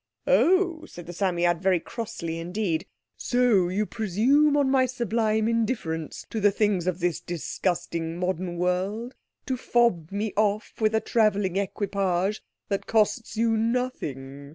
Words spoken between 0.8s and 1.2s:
said the